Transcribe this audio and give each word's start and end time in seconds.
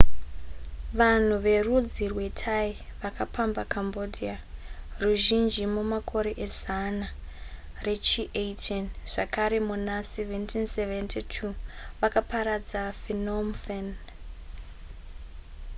vanhu 0.97 1.35
verudzi 1.45 2.03
rwethai 2.13 2.69
vakapamba 3.01 3.63
cambodia 3.73 4.35
ruzhinji 5.01 5.63
mumakore 5.75 6.31
ezana 6.45 7.07
rechi18 7.85 8.65
zvakare 9.11 9.57
muna 9.67 9.95
1772 10.09 11.49
vakaparadza 12.01 12.81
phnom 13.01 13.47
phen 13.63 13.87